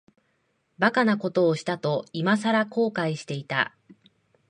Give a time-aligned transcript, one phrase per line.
[0.79, 3.75] 馬鹿なことをしたと、いまさら後悔していた。